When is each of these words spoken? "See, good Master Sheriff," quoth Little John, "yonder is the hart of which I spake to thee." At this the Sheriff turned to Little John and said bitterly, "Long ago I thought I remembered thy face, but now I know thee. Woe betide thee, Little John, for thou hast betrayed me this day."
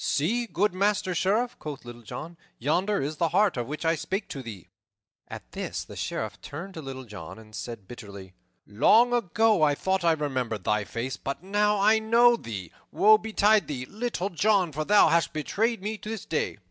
"See, 0.03 0.47
good 0.47 0.73
Master 0.73 1.13
Sheriff," 1.13 1.59
quoth 1.59 1.85
Little 1.85 2.01
John, 2.01 2.35
"yonder 2.57 3.03
is 3.03 3.17
the 3.17 3.29
hart 3.29 3.55
of 3.55 3.67
which 3.67 3.85
I 3.85 3.93
spake 3.93 4.27
to 4.29 4.41
thee." 4.41 4.67
At 5.27 5.51
this 5.51 5.83
the 5.83 5.95
Sheriff 5.95 6.41
turned 6.41 6.73
to 6.73 6.81
Little 6.81 7.03
John 7.03 7.37
and 7.37 7.53
said 7.55 7.87
bitterly, 7.87 8.33
"Long 8.65 9.13
ago 9.13 9.61
I 9.61 9.75
thought 9.75 10.03
I 10.03 10.13
remembered 10.13 10.63
thy 10.63 10.85
face, 10.85 11.17
but 11.17 11.43
now 11.43 11.79
I 11.79 11.99
know 11.99 12.35
thee. 12.35 12.71
Woe 12.91 13.19
betide 13.19 13.67
thee, 13.67 13.85
Little 13.85 14.31
John, 14.31 14.71
for 14.71 14.85
thou 14.85 15.09
hast 15.09 15.33
betrayed 15.33 15.83
me 15.83 15.97
this 16.01 16.25
day." 16.25 16.57